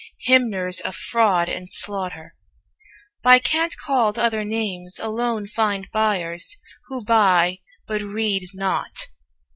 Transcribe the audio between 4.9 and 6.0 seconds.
alone find